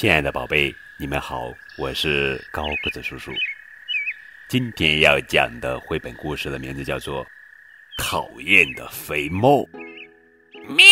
[0.00, 3.30] 亲爱的宝贝，你们好，我是高个子叔叔。
[4.48, 7.22] 今天要讲的绘本故事的名字叫做
[7.98, 9.58] 《讨厌的肥猫》。
[10.68, 10.82] 喵。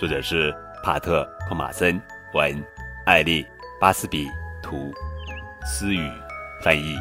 [0.00, 0.52] 作者是
[0.82, 2.02] 帕特·托马森，
[2.34, 2.60] 文，
[3.06, 3.44] 艾丽·
[3.80, 4.26] 巴斯比，
[4.60, 4.92] 图，
[5.64, 6.10] 思雨
[6.60, 6.96] 翻译。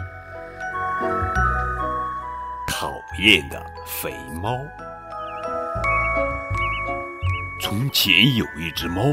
[2.67, 4.55] 讨厌的肥猫。
[7.69, 9.03] 从前有一只猫，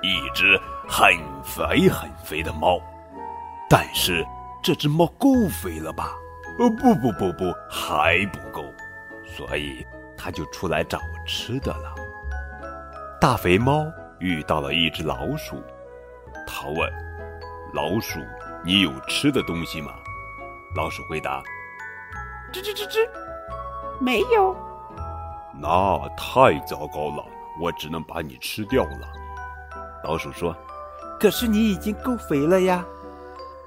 [0.00, 1.06] 一只很
[1.44, 2.80] 肥很肥的猫。
[3.68, 4.26] 但是
[4.62, 6.14] 这只猫够肥了吧？
[6.58, 8.64] 哦不不不不，还不够，
[9.26, 9.86] 所以
[10.16, 11.94] 它就出来找吃的了。
[13.20, 13.84] 大肥猫
[14.18, 15.62] 遇到了一只老鼠，
[16.46, 16.90] 它问
[17.74, 18.18] ：“老鼠，
[18.64, 19.92] 你有吃的东西吗？”
[20.74, 21.42] 老鼠回答
[22.50, 23.06] ：“吱吱吱吱，
[24.00, 24.56] 没有。”
[25.60, 27.22] 那太糟糕了，
[27.60, 29.08] 我只能把你吃掉了。
[30.04, 30.56] 老鼠说
[31.18, 32.84] ：“可是你已经够肥了呀。”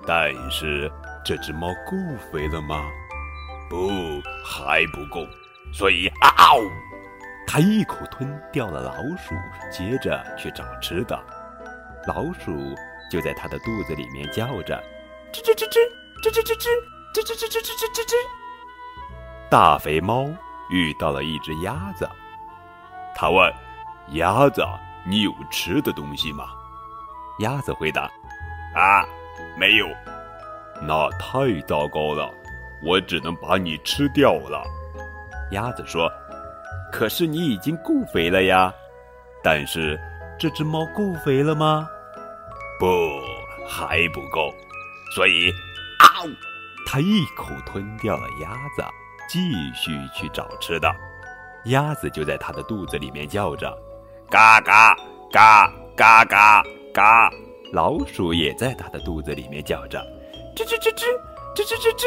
[0.07, 0.91] 但是
[1.23, 1.97] 这只猫够
[2.31, 2.83] 肥了吗？
[3.69, 3.89] 不，
[4.43, 5.25] 还不够。
[5.73, 6.59] 所以，嗷！
[7.47, 9.35] 它一口吞掉了老鼠，
[9.71, 11.17] 接着去找吃的。
[12.07, 12.75] 老鼠
[13.11, 14.81] 就在它的肚子里面叫着：
[15.31, 15.79] 吱吱吱吱，
[16.23, 16.67] 吱吱吱吱，
[17.13, 18.13] 吱吱吱吱吱吱吱吱。
[19.49, 20.27] 大肥猫
[20.69, 22.09] 遇到了一只鸭子，
[23.15, 23.53] 它问
[24.11, 24.63] ：“鸭子，
[25.05, 26.45] 你有吃的东西吗？”
[27.39, 28.09] 鸭子回答
[28.75, 29.05] ：“啊。”
[29.57, 29.87] 没有，
[30.81, 32.31] 那太糟糕了，
[32.85, 34.63] 我只能把你吃掉了。
[35.51, 36.09] 鸭子说
[36.91, 38.73] ：“可是你已经够肥了呀。”
[39.43, 39.99] 但是
[40.39, 41.85] 这只猫够肥了吗？
[42.79, 42.87] 不，
[43.67, 44.53] 还不够。
[45.15, 45.49] 所以，
[45.99, 46.23] 啊！
[46.87, 48.83] 它一口吞掉了鸭子，
[49.27, 50.89] 继续去找吃的。
[51.65, 53.77] 鸭子就在它的肚子里面叫着
[54.31, 54.95] ：“嘎嘎
[55.29, 57.29] 嘎嘎嘎嘎。”
[57.73, 59.99] 老鼠也在它的肚子里面叫着，
[60.55, 61.05] 吱吱吱吱，
[61.55, 62.05] 吱吱吱吱。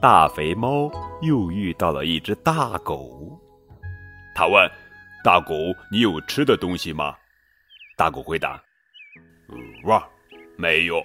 [0.00, 0.90] 大肥猫
[1.22, 3.10] 又遇到了一只大狗，
[4.34, 4.70] 它问
[5.24, 5.54] ：“大狗，
[5.90, 7.14] 你有吃的东西吗？”
[7.96, 8.62] 大狗回答
[9.84, 10.06] ：“哇，
[10.56, 11.02] 没有。”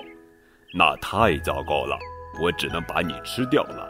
[0.73, 1.97] 那太糟糕了，
[2.41, 3.89] 我只能把你吃掉了。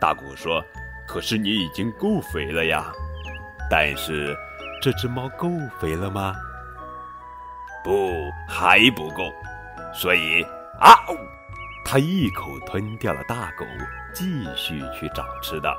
[0.00, 0.62] 大狗说
[1.08, 2.92] ：“可是你已经够肥了呀。”
[3.70, 4.36] 但是
[4.84, 5.48] 这只猫够
[5.80, 6.34] 肥了吗？
[7.82, 9.32] 不，还不够，
[9.94, 10.42] 所以
[10.78, 10.92] 啊，
[11.86, 13.64] 它一口吞掉了大狗，
[14.12, 15.74] 继续去找吃的。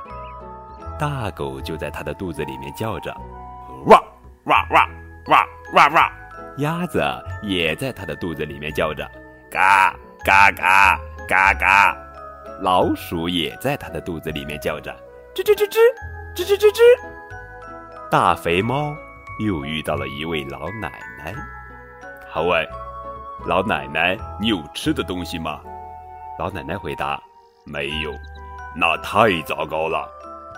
[0.98, 3.14] 大狗就在它的肚子里面叫着，
[3.84, 4.02] 哇
[4.46, 4.88] 哇哇
[5.28, 6.12] 哇哇哇。
[6.58, 7.00] 鸭子
[7.44, 9.08] 也在它的肚子里面叫着，
[9.48, 11.96] 嘎嘎嘎嘎嘎。
[12.60, 14.92] 老鼠也在它的肚子里面叫着，
[15.32, 15.78] 吱吱吱吱
[16.34, 17.15] 吱吱吱吱。
[18.10, 18.96] 大肥猫
[19.40, 21.34] 又遇到了一位老奶奶。
[22.32, 22.64] 他问
[23.46, 25.60] ：“老奶奶，你有吃的东西吗？”
[26.38, 27.20] 老奶奶回答
[27.66, 28.12] ：“没有。”
[28.76, 30.08] 那太糟糕了，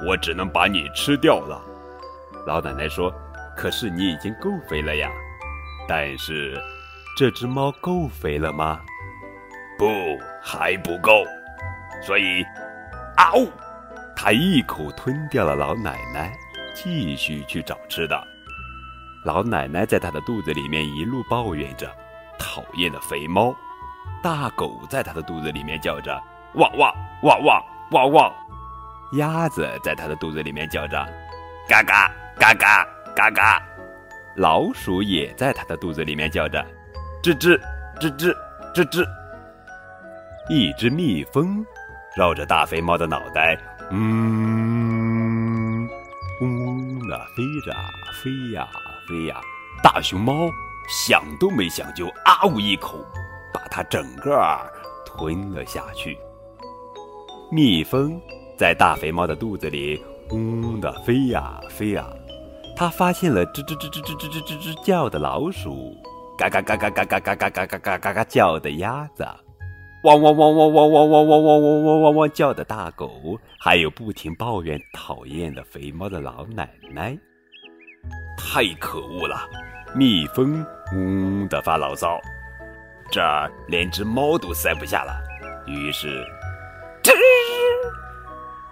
[0.06, 1.60] 我只能把你吃掉了。
[2.46, 3.12] 老奶奶说
[3.56, 5.10] ：“可是你已经够肥了呀。”
[5.88, 6.60] 但是
[7.16, 8.80] 这只猫够肥了吗？
[9.78, 9.86] 不，
[10.42, 11.24] 还不够。
[12.02, 12.42] 所以，
[13.16, 13.48] 啊呜！
[14.14, 16.36] 它一口吞掉了老奶奶，
[16.80, 18.16] 继续去找吃的。
[19.24, 21.90] 老奶奶在她的肚子里面一路抱怨着
[22.38, 23.52] ：“讨厌的肥猫！”
[24.22, 26.16] 大狗在她的肚子里面叫着
[26.54, 26.94] ：“汪汪
[27.24, 28.32] 汪汪汪汪！”
[29.18, 31.04] 鸭子在她的肚子里面叫着
[31.68, 32.08] ：“嘎嘎
[32.38, 33.62] 嘎嘎嘎嘎！”
[34.36, 36.64] 老鼠也在她的肚子里面叫着
[37.24, 37.60] ：“吱吱
[37.98, 38.32] 吱吱
[38.72, 39.04] 吱吱！”
[40.48, 41.64] 一只蜜蜂
[42.16, 43.58] 绕着大肥猫的脑袋，
[43.90, 44.77] 嗯，
[47.08, 47.72] 的飞着，
[48.22, 48.68] 飞呀。
[49.08, 49.40] 飞呀！
[49.82, 50.50] 大熊猫
[50.86, 52.98] 想都没想就啊呜一口，
[53.54, 54.38] 把它整个
[55.06, 56.18] 吞了下去。
[57.50, 58.20] 蜜蜂
[58.58, 62.06] 在大肥猫的肚子里嗡的飞呀飞呀，
[62.76, 65.96] 它发现了吱吱吱吱吱吱吱吱吱叫的老鼠，
[66.36, 69.26] 嘎嘎嘎嘎嘎嘎嘎嘎嘎嘎嘎嘎叫的鸭子，
[70.02, 77.18] 汪汪汪汪汪汪汪汪汪汪汪汪汪叫的大狗，还有不停抱怨讨厌的肥猫的老奶奶。
[78.36, 79.36] 太可恶了！
[79.94, 82.20] 蜜蜂嗡的发牢骚，
[83.10, 85.20] 这儿连只猫都塞不下了。
[85.66, 86.24] 于是，
[87.02, 87.10] 吱！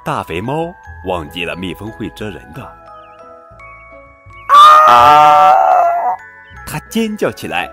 [0.04, 0.72] 大肥猫
[1.06, 2.62] 忘记了蜜蜂会蛰人的，
[4.88, 5.52] 啊！
[6.64, 7.68] 它尖叫起来，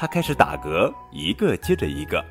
[0.00, 2.24] 它开始打嗝，一个接着一个。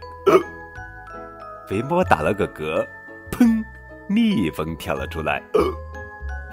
[1.68, 2.88] 肥猫打了个嗝，
[3.30, 3.62] 砰！
[4.08, 5.44] 蜜蜂跳了出来，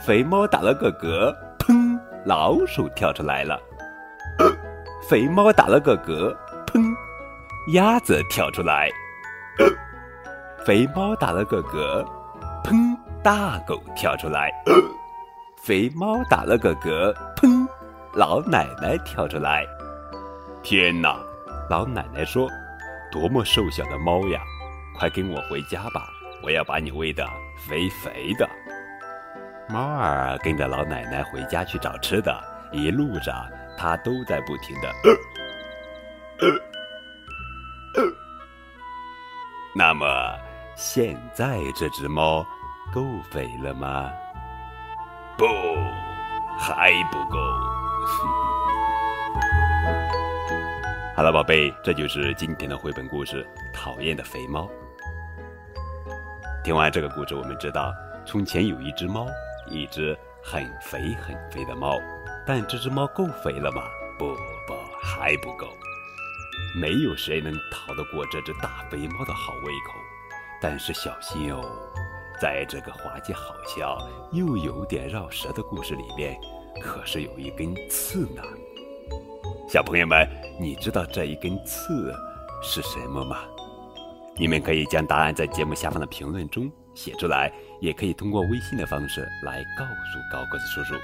[0.04, 1.96] 肥猫打了个嗝，砰，
[2.26, 3.60] 老鼠跳出来了。
[5.08, 6.82] 肥猫打了个嗝，砰，
[7.74, 8.90] 鸭子跳出来。
[10.66, 12.04] 肥猫打了个嗝，
[12.64, 14.50] 砰，大狗跳出来。
[15.62, 17.64] 肥猫打了个嗝，砰，
[18.14, 19.64] 老奶奶跳出来。
[20.64, 21.14] 天哪！
[21.68, 22.48] 老奶奶说
[23.12, 24.40] ：“多么瘦小的猫呀！
[24.96, 26.08] 快跟我回家吧，
[26.42, 27.22] 我要把你喂得
[27.68, 28.48] 肥肥的。”
[29.68, 32.34] 猫儿跟着老奶奶回家去找吃的，
[32.72, 33.46] 一路上
[33.76, 34.90] 它都在不停的。
[39.76, 40.06] 那么，
[40.76, 42.42] 现在这只猫
[42.90, 44.10] 够肥了吗？
[45.36, 45.44] 不，
[46.58, 47.38] 还不够。
[51.16, 54.68] 好了，宝贝，这就是今天的绘本故事《讨厌的肥猫》。
[56.64, 57.94] 听完这个故事，我们知道，
[58.26, 59.28] 从前有一只猫，
[59.68, 62.00] 一只很肥很肥的猫，
[62.44, 63.84] 但这只猫够肥了吗？
[64.18, 64.34] 不
[64.66, 65.68] 不，还不够。
[66.74, 69.94] 没有谁能逃得过这只大肥猫的好胃口。
[70.60, 71.64] 但是小心哦，
[72.40, 73.96] 在这个滑稽好笑
[74.32, 76.36] 又有点绕舌的故事里面，
[76.82, 78.42] 可是有一根刺呢。
[79.66, 80.28] 小朋友们，
[80.60, 82.12] 你知道这一根刺
[82.62, 83.38] 是什么吗？
[84.36, 87.50] 你们可以将答案在节目下方的评论中写出来，
[87.80, 90.94] 也可以通过微信的方式来告诉高个子叔叔。